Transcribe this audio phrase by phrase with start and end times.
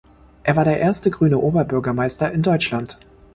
[0.41, 2.97] Er war der erste grüne Oberbürgermeister in Deutschland.